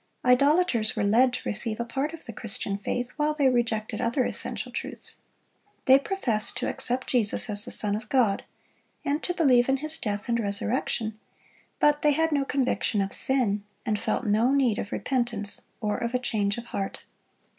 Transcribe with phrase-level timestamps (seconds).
[0.25, 4.25] Idolaters were led to receive a part of the Christian faith, while they rejected other
[4.25, 5.17] essential truths.
[5.85, 8.43] They professed to accept Jesus as the Son of God,
[9.05, 11.19] and to believe in His death and resurrection;
[11.79, 16.15] but they had no conviction of sin, and felt no need of repentance or of
[16.15, 17.03] a change of heart.